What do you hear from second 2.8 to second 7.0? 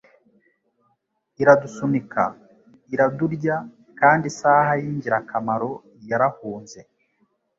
iradurya kandi isaha y'ingirakamaro yarahunze